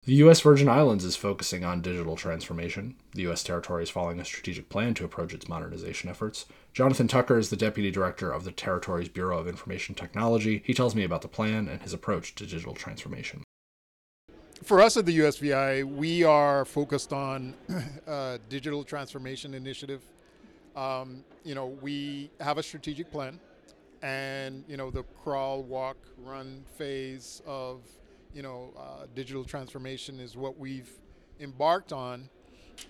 The 0.09 0.15
U.S. 0.15 0.41
Virgin 0.41 0.67
Islands 0.67 1.05
is 1.05 1.15
focusing 1.15 1.63
on 1.63 1.83
digital 1.83 2.15
transformation. 2.15 2.95
The 3.13 3.21
U.S. 3.21 3.43
territory 3.43 3.83
is 3.83 3.91
following 3.91 4.19
a 4.19 4.25
strategic 4.25 4.67
plan 4.67 4.95
to 4.95 5.05
approach 5.05 5.35
its 5.35 5.47
modernization 5.47 6.09
efforts. 6.09 6.47
Jonathan 6.73 7.07
Tucker 7.07 7.37
is 7.37 7.51
the 7.51 7.55
Deputy 7.55 7.91
Director 7.91 8.31
of 8.31 8.43
the 8.43 8.51
territory's 8.51 9.07
Bureau 9.07 9.37
of 9.37 9.47
Information 9.47 9.93
Technology. 9.93 10.63
He 10.65 10.73
tells 10.73 10.95
me 10.95 11.03
about 11.03 11.21
the 11.21 11.27
plan 11.27 11.67
and 11.67 11.83
his 11.83 11.93
approach 11.93 12.33
to 12.33 12.47
digital 12.47 12.73
transformation. 12.73 13.43
For 14.63 14.81
us 14.81 14.97
at 14.97 15.05
the 15.05 15.15
USVI, 15.19 15.83
we 15.83 16.23
are 16.23 16.65
focused 16.65 17.13
on 17.13 17.53
a 18.07 18.39
digital 18.49 18.83
transformation 18.83 19.53
initiative. 19.53 20.01
Um, 20.75 21.23
you 21.43 21.53
know, 21.53 21.67
we 21.83 22.31
have 22.39 22.57
a 22.57 22.63
strategic 22.63 23.11
plan, 23.11 23.39
and 24.01 24.63
you 24.67 24.75
know 24.75 24.89
the 24.89 25.03
crawl, 25.23 25.61
walk, 25.61 25.97
run 26.17 26.65
phase 26.79 27.43
of 27.45 27.81
you 28.33 28.41
know, 28.43 28.71
uh, 28.77 29.05
digital 29.15 29.43
transformation 29.43 30.19
is 30.19 30.37
what 30.37 30.57
we've 30.57 30.89
embarked 31.39 31.91
on. 31.91 32.29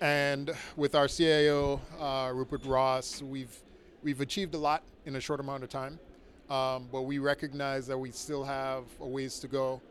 And 0.02 0.52
with 0.76 0.96
our 0.96 1.08
CIO, 1.08 1.82
uh, 2.00 2.32
Rupert 2.34 2.66
Ross, 2.66 3.22
we've, 3.22 3.56
we've 4.04 4.22
achieved 4.22 4.54
a 4.54 4.58
lot 4.58 4.84
in 5.06 5.16
a 5.16 5.20
short 5.20 5.40
amount 5.40 5.64
of 5.64 5.70
time. 5.70 6.00
Um, 6.50 6.88
but 6.92 7.04
we 7.04 7.20
recognize 7.20 7.88
that 7.88 7.98
we 7.98 8.12
still 8.12 8.44
have 8.44 8.84
a 9.00 9.08
ways 9.08 9.40
to 9.40 9.48
go 9.48 9.82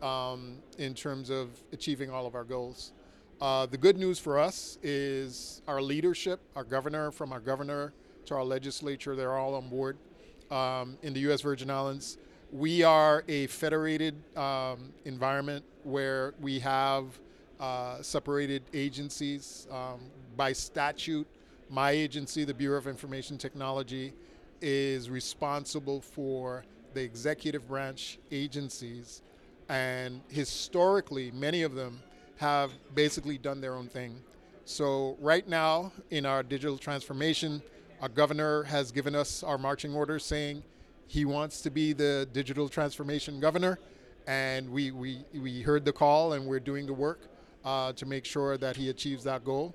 um, 0.00 0.58
in 0.78 0.94
terms 0.94 1.30
of 1.30 1.50
achieving 1.72 2.10
all 2.10 2.26
of 2.26 2.34
our 2.34 2.44
goals. 2.44 2.92
Uh, 3.40 3.66
the 3.66 3.76
good 3.76 3.98
news 3.98 4.18
for 4.18 4.38
us 4.38 4.78
is 4.82 5.60
our 5.66 5.82
leadership, 5.82 6.40
our 6.56 6.64
governor, 6.64 7.10
from 7.10 7.32
our 7.32 7.40
governor 7.40 7.92
to 8.26 8.34
our 8.34 8.44
legislature, 8.44 9.14
they're 9.14 9.36
all 9.36 9.54
on 9.54 9.68
board 9.68 9.98
um, 10.50 10.96
in 11.02 11.12
the 11.12 11.20
U.S. 11.20 11.42
Virgin 11.42 11.68
Islands 11.68 12.16
we 12.52 12.82
are 12.82 13.24
a 13.28 13.46
federated 13.48 14.14
um, 14.36 14.92
environment 15.04 15.64
where 15.82 16.34
we 16.40 16.58
have 16.60 17.06
uh, 17.60 18.00
separated 18.02 18.62
agencies. 18.72 19.66
Um, 19.70 20.00
by 20.36 20.52
statute, 20.52 21.26
my 21.70 21.90
agency, 21.90 22.44
the 22.44 22.54
Bureau 22.54 22.78
of 22.78 22.86
Information 22.86 23.38
Technology, 23.38 24.12
is 24.60 25.10
responsible 25.10 26.00
for 26.00 26.64
the 26.94 27.02
executive 27.02 27.66
branch 27.68 28.18
agencies. 28.30 29.22
And 29.68 30.20
historically, 30.28 31.30
many 31.32 31.62
of 31.62 31.74
them 31.74 32.02
have 32.36 32.72
basically 32.94 33.38
done 33.38 33.60
their 33.60 33.74
own 33.74 33.88
thing. 33.88 34.20
So, 34.64 35.16
right 35.20 35.46
now, 35.46 35.92
in 36.10 36.24
our 36.24 36.42
digital 36.42 36.78
transformation, 36.78 37.62
our 38.00 38.08
governor 38.08 38.62
has 38.64 38.92
given 38.92 39.14
us 39.14 39.42
our 39.42 39.58
marching 39.58 39.94
orders 39.94 40.24
saying 40.24 40.62
he 41.06 41.24
wants 41.24 41.60
to 41.62 41.70
be 41.70 41.92
the 41.92 42.28
digital 42.32 42.68
transformation 42.68 43.40
governor. 43.40 43.78
And 44.26 44.70
we, 44.70 44.90
we, 44.90 45.24
we 45.34 45.62
heard 45.62 45.84
the 45.84 45.92
call 45.92 46.32
and 46.32 46.46
we're 46.46 46.60
doing 46.60 46.86
the 46.86 46.94
work 46.94 47.20
uh, 47.64 47.92
to 47.92 48.06
make 48.06 48.24
sure 48.24 48.56
that 48.56 48.76
he 48.76 48.88
achieves 48.88 49.24
that 49.24 49.44
goal. 49.44 49.74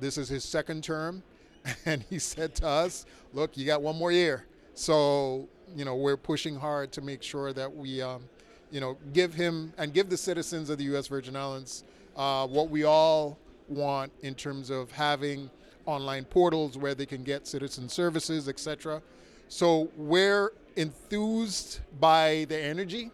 This 0.00 0.18
is 0.18 0.28
his 0.28 0.44
second 0.44 0.82
term. 0.84 1.22
And 1.86 2.04
he 2.10 2.18
said 2.18 2.54
to 2.56 2.66
us, 2.66 3.06
look, 3.32 3.56
you 3.56 3.64
got 3.64 3.80
one 3.80 3.96
more 3.96 4.12
year. 4.12 4.44
So, 4.74 5.48
you 5.74 5.86
know, 5.86 5.96
we're 5.96 6.18
pushing 6.18 6.56
hard 6.56 6.92
to 6.92 7.00
make 7.00 7.22
sure 7.22 7.54
that 7.54 7.74
we, 7.74 8.02
um, 8.02 8.24
you 8.70 8.80
know, 8.80 8.98
give 9.14 9.32
him 9.32 9.72
and 9.78 9.94
give 9.94 10.10
the 10.10 10.16
citizens 10.16 10.68
of 10.68 10.76
the 10.76 10.84
U.S. 10.84 11.06
Virgin 11.06 11.36
Islands 11.36 11.84
uh, 12.16 12.46
what 12.46 12.68
we 12.68 12.84
all 12.84 13.38
want 13.68 14.12
in 14.22 14.34
terms 14.34 14.68
of 14.68 14.90
having 14.92 15.50
online 15.86 16.24
portals 16.24 16.76
where 16.76 16.94
they 16.94 17.06
can 17.06 17.22
get 17.22 17.46
citizen 17.46 17.88
services, 17.88 18.48
etc. 18.48 19.00
So 19.48 19.88
we're 19.96 20.52
enthused 20.76 21.80
by 22.00 22.46
the 22.48 22.58
energy. 22.58 23.10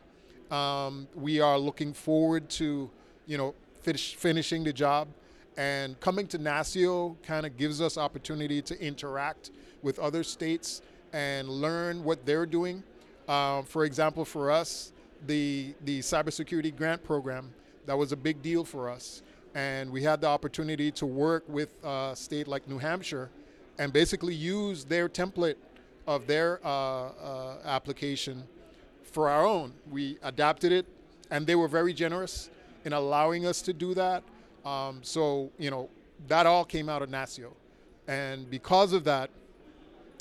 Um, 0.50 1.07
we 1.14 1.40
are 1.40 1.59
looking 1.59 1.93
forward 1.93 2.49
to, 2.50 2.90
you 3.26 3.38
know, 3.38 3.55
finish, 3.83 4.17
finishing 4.17 4.64
the 4.64 4.73
job. 4.73 5.09
And 5.57 5.99
coming 6.00 6.26
to 6.29 6.38
NASCIO 6.38 7.17
kind 7.23 7.45
of 7.45 7.57
gives 7.57 7.81
us 7.81 7.99
opportunity 7.99 8.62
to 8.62 8.81
interact 8.83 9.50
with 9.83 9.99
other 9.99 10.23
states 10.23 10.83
and 11.12 11.49
learn 11.49 12.05
what 12.05 12.25
they're 12.25 12.47
doing. 12.47 12.83
Uh, 13.29 13.62
for 13.62 13.85
example, 13.85 14.25
for 14.25 14.50
us, 14.50 14.93
the 15.26 15.75
the 15.85 16.00
cybersecurity 16.00 16.75
grant 16.75 17.05
program 17.05 17.52
that 17.87 17.97
was 17.97 18.12
a 18.12 18.17
big 18.17 18.40
deal 18.43 18.64
for 18.64 18.88
us, 18.88 19.23
and 19.55 19.90
we 19.90 20.02
had 20.02 20.21
the 20.21 20.26
opportunity 20.26 20.90
to 20.93 21.07
work 21.07 21.45
with 21.47 21.75
a 21.85 22.12
state 22.14 22.49
like 22.49 22.67
New 22.69 22.79
Hampshire, 22.79 23.31
and 23.79 23.93
basically 23.93 24.35
use 24.35 24.85
their 24.85 25.09
template 25.09 25.57
of 26.11 26.26
their 26.26 26.59
uh, 26.64 26.69
uh, 26.69 27.57
application 27.64 28.43
for 29.05 29.29
our 29.29 29.47
own. 29.47 29.73
We 29.88 30.19
adapted 30.25 30.73
it, 30.73 30.85
and 31.31 31.47
they 31.47 31.55
were 31.55 31.69
very 31.69 31.93
generous 31.95 32.50
in 32.85 32.93
allowing 32.93 33.47
us 33.47 33.62
to 33.62 33.73
do 33.73 33.95
that. 33.95 34.25
Um, 34.64 34.99
so 35.02 35.52
you 35.57 35.71
know 35.71 35.88
that 36.26 36.47
all 36.47 36.64
came 36.64 36.88
out 36.88 37.00
of 37.00 37.11
NASCIO, 37.11 37.52
and 38.09 38.50
because 38.50 38.93
of 38.93 39.05
that, 39.05 39.31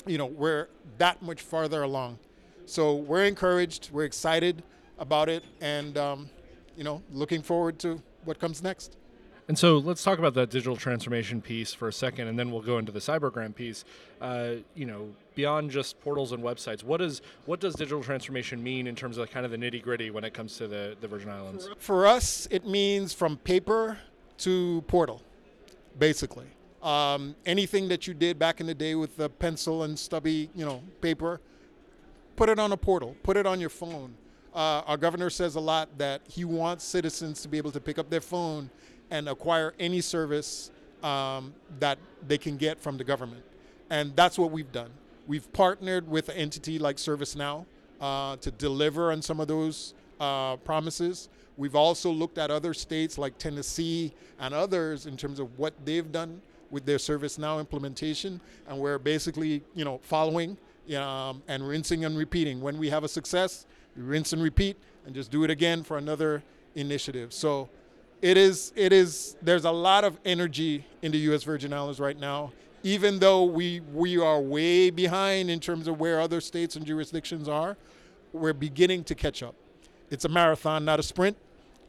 you 0.06 0.16
know 0.16 0.26
we're 0.26 0.68
that 0.98 1.20
much 1.22 1.42
farther 1.42 1.82
along. 1.82 2.20
So 2.66 2.94
we're 2.94 3.24
encouraged. 3.24 3.90
We're 3.92 4.04
excited 4.04 4.62
about 4.96 5.28
it, 5.28 5.42
and 5.60 5.98
um, 5.98 6.30
you 6.76 6.84
know 6.84 7.02
looking 7.10 7.42
forward 7.42 7.80
to 7.80 8.00
what 8.24 8.38
comes 8.38 8.62
next. 8.62 8.96
And 9.50 9.58
so 9.58 9.78
let's 9.78 10.04
talk 10.04 10.20
about 10.20 10.34
that 10.34 10.50
digital 10.50 10.76
transformation 10.76 11.42
piece 11.42 11.74
for 11.74 11.88
a 11.88 11.92
second, 11.92 12.28
and 12.28 12.38
then 12.38 12.52
we'll 12.52 12.62
go 12.62 12.78
into 12.78 12.92
the 12.92 13.00
cyber 13.00 13.32
grant 13.32 13.56
piece. 13.56 13.84
Uh, 14.20 14.52
you 14.76 14.86
know, 14.86 15.08
beyond 15.40 15.70
just 15.70 15.98
portals 16.02 16.32
and 16.32 16.42
websites, 16.44 16.84
what 16.84 16.98
does 16.98 17.22
what 17.46 17.60
does 17.60 17.74
digital 17.74 18.02
transformation 18.02 18.62
mean 18.62 18.86
in 18.86 18.94
terms 18.94 19.16
of 19.16 19.30
kind 19.30 19.46
of 19.46 19.50
the 19.50 19.56
nitty 19.56 19.82
gritty 19.82 20.10
when 20.10 20.22
it 20.22 20.34
comes 20.34 20.58
to 20.58 20.68
the, 20.68 20.94
the 21.00 21.08
Virgin 21.08 21.30
Islands? 21.30 21.66
For 21.78 22.06
us, 22.06 22.46
it 22.50 22.66
means 22.66 23.14
from 23.14 23.38
paper 23.38 23.96
to 24.38 24.84
portal, 24.86 25.22
basically. 25.98 26.44
Um, 26.82 27.34
anything 27.46 27.88
that 27.88 28.06
you 28.06 28.12
did 28.12 28.38
back 28.38 28.60
in 28.60 28.66
the 28.66 28.74
day 28.74 28.94
with 28.94 29.16
the 29.16 29.30
pencil 29.30 29.84
and 29.84 29.98
stubby, 29.98 30.50
you 30.54 30.66
know, 30.66 30.82
paper, 31.00 31.40
put 32.36 32.50
it 32.50 32.58
on 32.58 32.72
a 32.72 32.76
portal, 32.76 33.16
put 33.22 33.36
it 33.38 33.46
on 33.46 33.60
your 33.60 33.70
phone. 33.70 34.14
Uh, 34.54 34.82
our 34.86 34.98
governor 34.98 35.30
says 35.30 35.54
a 35.54 35.60
lot 35.60 35.88
that 35.96 36.20
he 36.28 36.44
wants 36.44 36.84
citizens 36.84 37.40
to 37.42 37.48
be 37.48 37.56
able 37.56 37.72
to 37.72 37.80
pick 37.80 37.98
up 37.98 38.10
their 38.10 38.20
phone 38.20 38.68
and 39.10 39.26
acquire 39.28 39.72
any 39.78 40.02
service 40.02 40.70
um, 41.02 41.54
that 41.78 41.98
they 42.26 42.38
can 42.38 42.58
get 42.58 42.78
from 42.78 42.98
the 42.98 43.04
government. 43.04 43.44
And 43.88 44.14
that's 44.14 44.38
what 44.38 44.50
we've 44.50 44.72
done. 44.72 44.90
We've 45.26 45.50
partnered 45.52 46.08
with 46.08 46.28
an 46.28 46.36
entity 46.36 46.78
like 46.78 46.96
ServiceNow 46.96 47.64
uh, 48.00 48.36
to 48.36 48.50
deliver 48.50 49.12
on 49.12 49.22
some 49.22 49.40
of 49.40 49.48
those 49.48 49.94
uh, 50.18 50.56
promises. 50.56 51.28
We've 51.56 51.74
also 51.74 52.10
looked 52.10 52.38
at 52.38 52.50
other 52.50 52.74
states 52.74 53.18
like 53.18 53.38
Tennessee 53.38 54.12
and 54.38 54.54
others 54.54 55.06
in 55.06 55.16
terms 55.16 55.38
of 55.38 55.58
what 55.58 55.74
they've 55.84 56.10
done 56.10 56.40
with 56.70 56.86
their 56.86 56.98
ServiceNow 56.98 57.58
implementation, 57.58 58.40
and 58.68 58.78
we're 58.78 58.98
basically, 58.98 59.62
you 59.74 59.84
know, 59.84 59.98
following 60.02 60.56
um, 60.96 61.42
and 61.48 61.66
rinsing 61.66 62.04
and 62.04 62.16
repeating. 62.16 62.60
When 62.60 62.78
we 62.78 62.88
have 62.90 63.04
a 63.04 63.08
success, 63.08 63.66
we 63.96 64.02
rinse 64.02 64.32
and 64.32 64.42
repeat, 64.42 64.76
and 65.04 65.14
just 65.14 65.30
do 65.30 65.44
it 65.44 65.50
again 65.50 65.82
for 65.82 65.98
another 65.98 66.42
initiative. 66.76 67.32
So 67.32 67.68
it 68.22 68.36
is 68.36 68.72
it 68.76 68.92
is 68.92 69.36
there's 69.42 69.64
a 69.64 69.70
lot 69.70 70.04
of 70.04 70.18
energy 70.24 70.84
in 71.02 71.12
the 71.12 71.18
US 71.30 71.42
Virgin 71.42 71.72
Islands 71.72 71.98
right 71.98 72.18
now 72.18 72.52
even 72.82 73.18
though 73.18 73.44
we 73.44 73.80
we 73.92 74.18
are 74.18 74.40
way 74.40 74.90
behind 74.90 75.50
in 75.50 75.60
terms 75.60 75.86
of 75.86 76.00
where 76.00 76.20
other 76.20 76.40
states 76.40 76.76
and 76.76 76.86
jurisdictions 76.86 77.48
are 77.48 77.76
we're 78.32 78.52
beginning 78.52 79.02
to 79.04 79.14
catch 79.14 79.42
up. 79.42 79.54
It's 80.10 80.24
a 80.24 80.28
marathon 80.28 80.84
not 80.84 80.98
a 80.98 81.02
sprint 81.02 81.36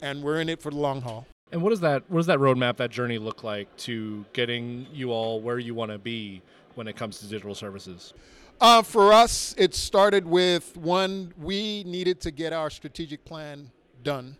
and 0.00 0.22
we're 0.22 0.40
in 0.40 0.48
it 0.48 0.60
for 0.60 0.70
the 0.70 0.76
long 0.76 1.00
haul. 1.02 1.26
And 1.50 1.62
what 1.62 1.70
does 1.70 1.80
that 1.80 2.02
what 2.08 2.18
does 2.18 2.26
that 2.26 2.38
roadmap 2.38 2.76
that 2.76 2.90
journey 2.90 3.18
look 3.18 3.42
like 3.42 3.74
to 3.78 4.24
getting 4.32 4.86
you 4.92 5.10
all 5.10 5.40
where 5.40 5.58
you 5.58 5.74
want 5.74 5.90
to 5.92 5.98
be 5.98 6.42
when 6.74 6.88
it 6.88 6.96
comes 6.96 7.18
to 7.20 7.26
digital 7.26 7.54
services? 7.54 8.12
Uh, 8.60 8.82
for 8.82 9.12
us 9.12 9.54
it 9.58 9.74
started 9.74 10.26
with 10.26 10.76
one 10.76 11.32
we 11.38 11.84
needed 11.84 12.20
to 12.20 12.30
get 12.30 12.52
our 12.52 12.70
strategic 12.70 13.24
plan 13.24 13.70
done 14.02 14.36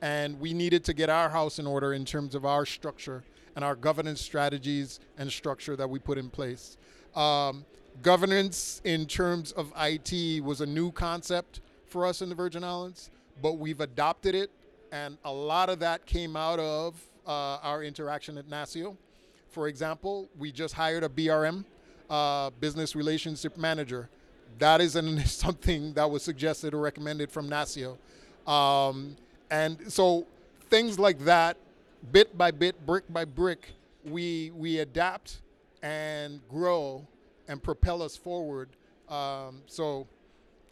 and 0.00 0.38
we 0.40 0.52
needed 0.52 0.84
to 0.84 0.92
get 0.92 1.08
our 1.08 1.30
house 1.30 1.58
in 1.58 1.66
order 1.66 1.92
in 1.92 2.04
terms 2.04 2.34
of 2.34 2.44
our 2.44 2.66
structure 2.66 3.22
and 3.56 3.64
our 3.64 3.74
governance 3.74 4.20
strategies 4.20 5.00
and 5.18 5.30
structure 5.30 5.76
that 5.76 5.88
we 5.88 5.98
put 5.98 6.18
in 6.18 6.30
place. 6.30 6.76
Um, 7.14 7.64
governance 8.02 8.80
in 8.84 9.06
terms 9.06 9.52
of 9.52 9.72
IT 9.78 10.42
was 10.42 10.60
a 10.60 10.66
new 10.66 10.90
concept 10.92 11.60
for 11.86 12.06
us 12.06 12.22
in 12.22 12.28
the 12.28 12.34
Virgin 12.34 12.64
Islands, 12.64 13.10
but 13.42 13.58
we've 13.58 13.80
adopted 13.80 14.34
it, 14.34 14.50
and 14.92 15.18
a 15.24 15.32
lot 15.32 15.68
of 15.68 15.78
that 15.80 16.06
came 16.06 16.36
out 16.36 16.58
of 16.58 16.94
uh, 17.26 17.58
our 17.62 17.82
interaction 17.82 18.38
at 18.38 18.48
NASCIO. 18.48 18.96
For 19.50 19.68
example, 19.68 20.28
we 20.38 20.50
just 20.50 20.74
hired 20.74 21.04
a 21.04 21.08
BRM, 21.08 21.64
uh, 22.08 22.50
Business 22.60 22.96
Relationship 22.96 23.58
Manager. 23.58 24.08
That 24.58 24.80
is 24.80 24.96
an, 24.96 25.18
something 25.26 25.92
that 25.94 26.10
was 26.10 26.22
suggested 26.22 26.74
or 26.74 26.80
recommended 26.80 27.30
from 27.30 27.48
NASCIO. 27.48 27.98
Um, 28.50 29.16
and 29.50 29.92
so 29.92 30.26
things 30.70 30.98
like 30.98 31.18
that, 31.20 31.58
bit 32.10 32.36
by 32.36 32.50
bit, 32.50 32.84
brick 32.84 33.04
by 33.12 33.24
brick, 33.24 33.72
we 34.04 34.50
we 34.54 34.78
adapt 34.78 35.40
and 35.82 36.40
grow 36.48 37.06
and 37.48 37.62
propel 37.62 38.02
us 38.02 38.16
forward. 38.16 38.70
Um, 39.08 39.62
so 39.66 40.06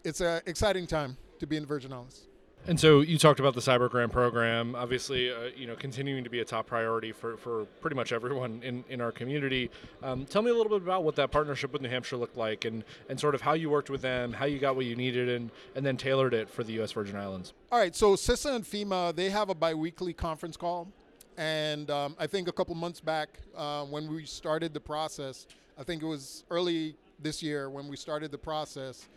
it's 0.04 0.20
an 0.20 0.40
exciting 0.46 0.86
time 0.86 1.16
to 1.38 1.46
be 1.46 1.56
in 1.56 1.62
the 1.62 1.66
Virgin 1.66 1.92
Islands. 1.92 2.26
And 2.66 2.78
so 2.78 3.00
you 3.00 3.16
talked 3.16 3.40
about 3.40 3.54
the 3.54 3.60
cyber 3.60 3.88
grant 3.88 4.12
program, 4.12 4.74
obviously, 4.74 5.32
uh, 5.32 5.48
you 5.56 5.66
know, 5.66 5.74
continuing 5.74 6.24
to 6.24 6.30
be 6.30 6.40
a 6.40 6.44
top 6.44 6.66
priority 6.66 7.10
for, 7.10 7.38
for 7.38 7.64
pretty 7.80 7.96
much 7.96 8.12
everyone 8.12 8.60
in, 8.62 8.84
in 8.90 9.00
our 9.00 9.12
community. 9.12 9.70
Um, 10.02 10.26
tell 10.26 10.42
me 10.42 10.50
a 10.50 10.54
little 10.54 10.68
bit 10.68 10.82
about 10.82 11.02
what 11.02 11.16
that 11.16 11.30
partnership 11.30 11.72
with 11.72 11.80
New 11.80 11.88
Hampshire 11.88 12.18
looked 12.18 12.36
like 12.36 12.66
and, 12.66 12.84
and 13.08 13.18
sort 13.18 13.34
of 13.34 13.40
how 13.40 13.54
you 13.54 13.70
worked 13.70 13.88
with 13.88 14.02
them, 14.02 14.34
how 14.34 14.44
you 14.44 14.58
got 14.58 14.76
what 14.76 14.84
you 14.84 14.94
needed, 14.94 15.30
and, 15.30 15.50
and 15.74 15.86
then 15.86 15.96
tailored 15.96 16.34
it 16.34 16.50
for 16.50 16.62
the 16.62 16.74
U.S. 16.74 16.92
Virgin 16.92 17.16
Islands. 17.16 17.54
All 17.72 17.78
right, 17.78 17.96
so 17.96 18.14
CISA 18.14 18.56
and 18.56 18.64
FEMA, 18.64 19.16
they 19.16 19.30
have 19.30 19.48
a 19.48 19.54
biweekly 19.54 20.12
conference 20.12 20.58
call. 20.58 20.92
And 21.36 21.90
um, 21.90 22.16
I 22.18 22.26
think 22.26 22.48
a 22.48 22.52
couple 22.52 22.74
months 22.74 23.00
back, 23.00 23.38
uh, 23.56 23.84
when 23.84 24.12
we 24.12 24.26
started 24.26 24.74
the 24.74 24.80
process, 24.80 25.46
I 25.78 25.84
think 25.84 26.02
it 26.02 26.06
was 26.06 26.44
early 26.50 26.96
this 27.18 27.42
year 27.42 27.70
when 27.70 27.88
we 27.88 27.96
started 27.96 28.30
the 28.30 28.38
process, 28.38 29.08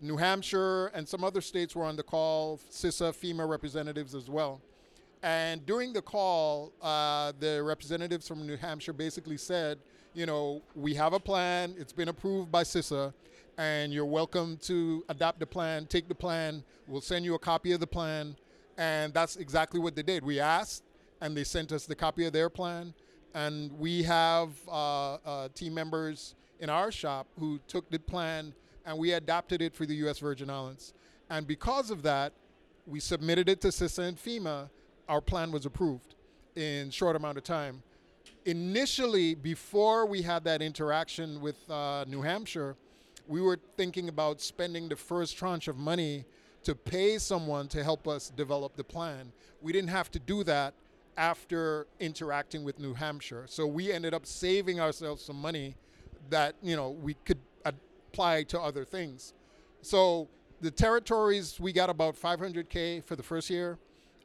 New 0.00 0.16
Hampshire 0.16 0.86
and 0.88 1.08
some 1.08 1.22
other 1.22 1.40
states 1.40 1.76
were 1.76 1.84
on 1.84 1.96
the 1.96 2.02
call, 2.02 2.58
CISA, 2.70 3.12
FEMA 3.14 3.48
representatives 3.48 4.14
as 4.14 4.28
well. 4.28 4.60
And 5.22 5.64
during 5.64 5.92
the 5.92 6.02
call, 6.02 6.72
uh, 6.82 7.32
the 7.38 7.62
representatives 7.62 8.26
from 8.26 8.44
New 8.46 8.56
Hampshire 8.56 8.92
basically 8.92 9.36
said, 9.36 9.78
you 10.14 10.26
know, 10.26 10.60
we 10.74 10.94
have 10.94 11.12
a 11.12 11.20
plan, 11.20 11.74
it's 11.78 11.92
been 11.92 12.08
approved 12.08 12.50
by 12.50 12.64
CISA, 12.64 13.14
and 13.56 13.92
you're 13.92 14.04
welcome 14.04 14.56
to 14.62 15.04
adopt 15.08 15.38
the 15.38 15.46
plan, 15.46 15.86
take 15.86 16.08
the 16.08 16.14
plan, 16.14 16.64
we'll 16.88 17.00
send 17.00 17.24
you 17.24 17.34
a 17.34 17.38
copy 17.38 17.72
of 17.72 17.80
the 17.80 17.86
plan. 17.86 18.36
And 18.76 19.14
that's 19.14 19.36
exactly 19.36 19.78
what 19.78 19.94
they 19.94 20.02
did. 20.02 20.24
We 20.24 20.40
asked, 20.40 20.82
and 21.22 21.36
they 21.36 21.44
sent 21.44 21.72
us 21.72 21.86
the 21.86 21.94
copy 21.94 22.26
of 22.26 22.34
their 22.34 22.50
plan. 22.50 22.92
And 23.32 23.72
we 23.78 24.02
have 24.02 24.50
uh, 24.68 25.14
uh, 25.14 25.48
team 25.54 25.72
members 25.72 26.34
in 26.60 26.68
our 26.68 26.92
shop 26.92 27.26
who 27.38 27.58
took 27.68 27.88
the 27.90 27.98
plan 27.98 28.52
and 28.84 28.98
we 28.98 29.12
adapted 29.12 29.62
it 29.62 29.74
for 29.74 29.86
the 29.86 29.94
U.S. 29.96 30.18
Virgin 30.18 30.50
Islands. 30.50 30.92
And 31.30 31.46
because 31.46 31.90
of 31.90 32.02
that, 32.02 32.32
we 32.86 32.98
submitted 32.98 33.48
it 33.48 33.60
to 33.62 33.68
CISA 33.68 34.08
and 34.08 34.18
FEMA 34.18 34.68
our 35.08 35.20
plan 35.20 35.52
was 35.52 35.66
approved 35.66 36.14
in 36.56 36.90
short 36.90 37.16
amount 37.16 37.38
of 37.38 37.44
time. 37.44 37.82
Initially, 38.44 39.34
before 39.34 40.06
we 40.06 40.22
had 40.22 40.44
that 40.44 40.60
interaction 40.60 41.40
with 41.40 41.56
uh, 41.70 42.04
New 42.08 42.22
Hampshire, 42.22 42.76
we 43.28 43.40
were 43.40 43.58
thinking 43.76 44.08
about 44.08 44.40
spending 44.40 44.88
the 44.88 44.96
first 44.96 45.36
tranche 45.36 45.68
of 45.68 45.76
money 45.76 46.24
to 46.64 46.74
pay 46.74 47.18
someone 47.18 47.68
to 47.68 47.84
help 47.84 48.08
us 48.08 48.30
develop 48.30 48.76
the 48.76 48.84
plan. 48.84 49.32
We 49.60 49.72
didn't 49.72 49.90
have 49.90 50.10
to 50.12 50.18
do 50.18 50.44
that 50.44 50.74
after 51.16 51.86
interacting 52.00 52.64
with 52.64 52.78
New 52.78 52.94
Hampshire. 52.94 53.44
So 53.46 53.66
we 53.66 53.92
ended 53.92 54.14
up 54.14 54.26
saving 54.26 54.80
ourselves 54.80 55.22
some 55.22 55.36
money 55.36 55.76
that, 56.30 56.54
you 56.62 56.76
know, 56.76 56.90
we 56.90 57.14
could 57.24 57.40
apply 57.64 58.44
to 58.44 58.60
other 58.60 58.84
things. 58.84 59.34
So 59.82 60.28
the 60.60 60.70
territories 60.70 61.58
we 61.60 61.72
got 61.72 61.90
about 61.90 62.16
500k 62.16 63.04
for 63.04 63.16
the 63.16 63.22
first 63.22 63.50
year 63.50 63.78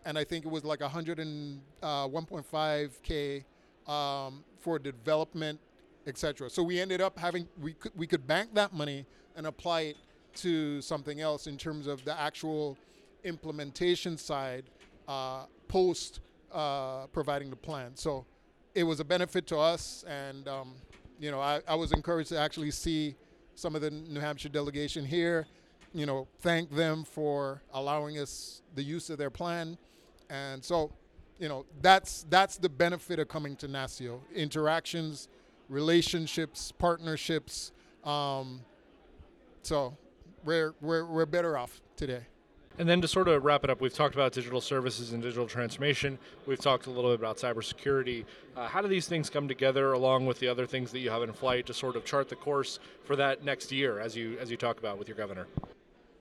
and 0.07 0.17
I 0.17 0.23
think 0.23 0.45
it 0.45 0.51
was 0.51 0.63
like 0.63 0.79
100 0.79 1.19
and 1.19 1.59
uh, 1.83 2.07
1.5k 2.07 3.43
um, 3.91 4.43
for 4.57 4.79
development, 4.79 5.59
etc. 6.07 6.49
So 6.49 6.63
we 6.63 6.79
ended 6.79 7.01
up 7.01 7.19
having 7.19 7.47
we 7.61 7.73
could 7.73 7.91
we 7.95 8.07
could 8.07 8.25
bank 8.25 8.53
that 8.53 8.73
money 8.73 9.05
and 9.35 9.47
apply 9.47 9.81
it 9.81 9.97
to 10.35 10.81
something 10.81 11.19
else 11.19 11.47
in 11.47 11.57
terms 11.57 11.87
of 11.87 12.05
the 12.05 12.17
actual 12.17 12.77
implementation 13.25 14.17
side 14.17 14.63
uh, 15.09 15.43
post 15.67 16.21
uh, 16.51 17.07
providing 17.07 17.49
the 17.49 17.55
plan. 17.55 17.91
So 17.95 18.25
it 18.75 18.83
was 18.83 18.99
a 18.99 19.05
benefit 19.05 19.47
to 19.47 19.57
us, 19.57 20.03
and 20.07 20.47
um, 20.47 20.75
you 21.19 21.31
know 21.31 21.39
I, 21.39 21.61
I 21.67 21.75
was 21.75 21.91
encouraged 21.91 22.29
to 22.29 22.39
actually 22.39 22.71
see 22.71 23.15
some 23.55 23.75
of 23.75 23.81
the 23.81 23.91
New 23.91 24.19
Hampshire 24.19 24.49
delegation 24.49 25.05
here. 25.05 25.47
You 25.93 26.05
know, 26.05 26.27
thank 26.41 26.69
them 26.69 27.03
for 27.03 27.61
allowing 27.73 28.19
us 28.19 28.61
the 28.75 28.83
use 28.83 29.09
of 29.09 29.17
their 29.17 29.31
plan, 29.31 29.77
and 30.29 30.63
so 30.63 30.91
you 31.39 31.49
know 31.49 31.65
that's 31.81 32.25
that's 32.29 32.57
the 32.57 32.69
benefit 32.69 33.19
of 33.19 33.27
coming 33.27 33.55
to 33.57 33.67
NASCIO: 33.67 34.19
interactions, 34.35 35.27
relationships, 35.69 36.71
partnerships. 36.71 37.71
Um, 38.03 38.61
so 39.63 39.97
we're, 40.45 40.73
we're, 40.79 41.05
we're 41.05 41.25
better 41.25 41.57
off 41.57 41.81
today. 41.97 42.21
And 42.79 42.87
then 42.87 43.01
to 43.01 43.07
sort 43.07 43.27
of 43.27 43.43
wrap 43.43 43.63
it 43.63 43.71
up, 43.71 43.81
we've 43.81 43.93
talked 43.93 44.13
about 44.13 44.33
digital 44.33 44.61
services 44.61 45.11
and 45.11 45.23
digital 45.23 45.47
transformation. 45.47 46.19
We've 46.45 46.59
talked 46.59 46.85
a 46.85 46.91
little 46.91 47.09
bit 47.09 47.19
about 47.19 47.37
cybersecurity. 47.37 48.23
Uh, 48.55 48.67
how 48.67 48.83
do 48.83 48.87
these 48.87 49.07
things 49.07 49.31
come 49.31 49.47
together, 49.47 49.93
along 49.93 50.27
with 50.27 50.39
the 50.39 50.47
other 50.47 50.67
things 50.67 50.91
that 50.91 50.99
you 50.99 51.09
have 51.09 51.23
in 51.23 51.33
flight, 51.33 51.65
to 51.67 51.73
sort 51.73 51.95
of 51.95 52.05
chart 52.05 52.29
the 52.29 52.35
course 52.35 52.77
for 53.03 53.15
that 53.15 53.43
next 53.43 53.71
year, 53.71 53.99
as 53.99 54.15
you 54.15 54.37
as 54.39 54.51
you 54.51 54.57
talk 54.57 54.77
about 54.77 54.99
with 54.99 55.07
your 55.07 55.17
governor? 55.17 55.47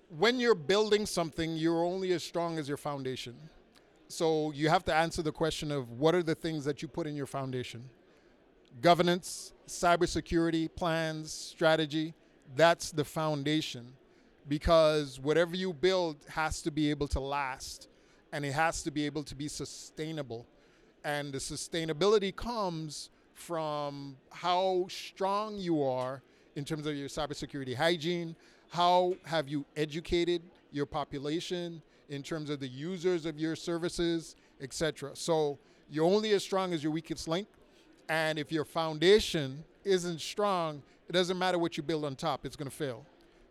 When 0.08 0.40
you're 0.40 0.54
building 0.54 1.04
something, 1.04 1.56
you're 1.56 1.84
only 1.84 2.12
as 2.12 2.24
strong 2.24 2.58
as 2.58 2.68
your 2.68 2.78
foundation. 2.78 3.34
So 4.08 4.50
you 4.52 4.70
have 4.70 4.84
to 4.84 4.94
answer 4.94 5.20
the 5.20 5.32
question 5.32 5.70
of 5.70 5.90
what 5.90 6.14
are 6.14 6.22
the 6.22 6.34
things 6.34 6.64
that 6.64 6.80
you 6.80 6.88
put 6.88 7.06
in 7.06 7.16
your 7.16 7.26
foundation? 7.26 7.90
Governance, 8.80 9.52
cybersecurity, 9.66 10.74
plans, 10.74 11.32
strategy. 11.32 12.14
That's 12.54 12.92
the 12.92 13.04
foundation 13.04 13.94
because 14.48 15.18
whatever 15.18 15.56
you 15.56 15.72
build 15.72 16.16
has 16.28 16.62
to 16.62 16.70
be 16.70 16.90
able 16.90 17.08
to 17.08 17.20
last 17.20 17.88
and 18.32 18.44
it 18.44 18.52
has 18.52 18.82
to 18.82 18.90
be 18.90 19.06
able 19.06 19.22
to 19.24 19.34
be 19.34 19.48
sustainable. 19.48 20.46
And 21.04 21.32
the 21.32 21.38
sustainability 21.38 22.34
comes 22.34 23.10
from 23.34 24.16
how 24.30 24.86
strong 24.88 25.56
you 25.56 25.82
are 25.82 26.22
in 26.56 26.64
terms 26.64 26.86
of 26.86 26.96
your 26.96 27.08
cybersecurity 27.08 27.74
hygiene, 27.74 28.34
how 28.70 29.14
have 29.24 29.48
you 29.48 29.64
educated 29.76 30.42
your 30.72 30.86
population 30.86 31.82
in 32.08 32.22
terms 32.22 32.50
of 32.50 32.60
the 32.60 32.68
users 32.68 33.26
of 33.26 33.38
your 33.38 33.56
services, 33.56 34.36
etc. 34.60 35.10
So 35.14 35.58
you're 35.90 36.06
only 36.06 36.32
as 36.32 36.42
strong 36.42 36.72
as 36.72 36.82
your 36.82 36.92
weakest 36.92 37.28
link. 37.28 37.48
And 38.08 38.38
if 38.38 38.50
your 38.52 38.64
foundation 38.64 39.64
isn't 39.84 40.20
strong, 40.20 40.82
it 41.08 41.12
doesn't 41.12 41.38
matter 41.38 41.58
what 41.58 41.76
you 41.76 41.82
build 41.82 42.04
on 42.04 42.16
top, 42.16 42.46
it's 42.46 42.56
going 42.56 42.70
to 42.70 42.76
fail. 42.76 43.04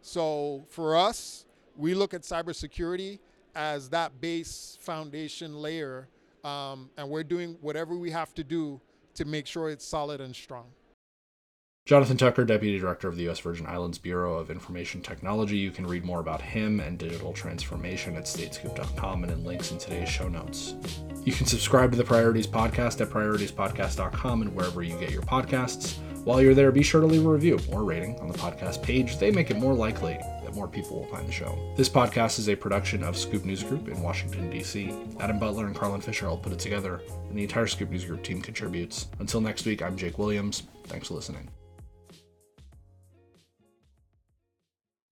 So 0.05 0.67
for 0.69 0.95
us, 0.95 1.47
we 1.75 1.95
look 1.95 2.13
at 2.13 2.21
cybersecurity 2.21 3.17
as 3.55 3.89
that 3.89 4.21
base 4.21 4.77
foundation 4.79 5.59
layer, 5.59 6.07
um, 6.43 6.91
and 6.95 7.09
we're 7.09 7.23
doing 7.23 7.57
whatever 7.59 7.95
we 7.95 8.11
have 8.11 8.31
to 8.35 8.43
do 8.43 8.79
to 9.15 9.25
make 9.25 9.47
sure 9.47 9.67
it's 9.67 9.83
solid 9.83 10.21
and 10.21 10.35
strong. 10.35 10.67
Jonathan 11.85 12.17
Tucker, 12.17 12.43
Deputy 12.45 12.79
Director 12.79 13.07
of 13.07 13.15
the 13.15 13.25
U.S. 13.25 13.39
Virgin 13.39 13.67
Islands 13.67 13.99
Bureau 13.99 14.39
of 14.39 14.49
Information 14.49 15.03
Technology. 15.03 15.57
You 15.57 15.69
can 15.69 15.85
read 15.85 16.03
more 16.03 16.19
about 16.19 16.41
him 16.41 16.79
and 16.79 16.97
digital 16.97 17.31
transformation 17.31 18.15
at 18.15 18.23
statescoop.com 18.23 19.21
and 19.21 19.31
in 19.31 19.43
links 19.43 19.71
in 19.71 19.77
today's 19.77 20.09
show 20.09 20.27
notes. 20.27 20.73
You 21.23 21.31
can 21.31 21.45
subscribe 21.45 21.91
to 21.91 21.97
the 21.97 22.03
Priorities 22.03 22.47
Podcast 22.47 23.01
at 23.01 23.09
prioritiespodcast.com 23.09 24.41
and 24.41 24.55
wherever 24.55 24.81
you 24.81 24.97
get 24.97 25.11
your 25.11 25.21
podcasts. 25.21 25.99
While 26.23 26.41
you're 26.41 26.55
there, 26.55 26.71
be 26.71 26.81
sure 26.81 27.01
to 27.01 27.07
leave 27.07 27.23
a 27.23 27.29
review 27.29 27.59
or 27.71 27.83
rating 27.83 28.19
on 28.19 28.29
the 28.29 28.37
podcast 28.39 28.81
page. 28.81 29.19
They 29.19 29.29
make 29.29 29.51
it 29.51 29.57
more 29.57 29.75
likely 29.75 30.17
that 30.43 30.55
more 30.55 30.67
people 30.67 31.01
will 31.01 31.07
find 31.15 31.27
the 31.27 31.31
show. 31.31 31.55
This 31.77 31.87
podcast 31.87 32.39
is 32.39 32.49
a 32.49 32.55
production 32.55 33.03
of 33.03 33.15
Scoop 33.15 33.45
News 33.45 33.61
Group 33.61 33.89
in 33.89 34.01
Washington, 34.01 34.49
D.C. 34.49 34.91
Adam 35.19 35.37
Butler 35.37 35.67
and 35.67 35.75
Carlin 35.75 36.01
Fisher 36.01 36.27
all 36.27 36.37
put 36.39 36.51
it 36.51 36.57
together, 36.57 37.03
and 37.29 37.37
the 37.37 37.43
entire 37.43 37.67
Scoop 37.67 37.91
News 37.91 38.05
Group 38.05 38.23
team 38.23 38.41
contributes. 38.41 39.05
Until 39.19 39.39
next 39.39 39.67
week, 39.67 39.83
I'm 39.83 39.95
Jake 39.95 40.17
Williams. 40.17 40.63
Thanks 40.85 41.09
for 41.09 41.13
listening. 41.13 41.47